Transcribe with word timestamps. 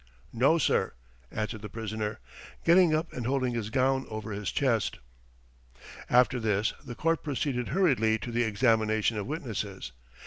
"No, 0.33 0.57
sir," 0.57 0.95
answered 1.29 1.61
the 1.61 1.69
prisoner, 1.69 2.19
getting 2.65 2.91
up 2.91 3.13
and 3.13 3.27
holding 3.27 3.53
his 3.53 3.69
gown 3.69 4.07
over 4.09 4.31
his 4.31 4.51
chest. 4.51 4.97
After 6.09 6.39
this 6.39 6.73
the 6.83 6.95
court 6.95 7.21
proceeded 7.21 7.67
hurriedly 7.67 8.17
to 8.17 8.31
the 8.31 8.41
examination 8.41 9.19
of 9.19 9.27
witnesses. 9.27 9.91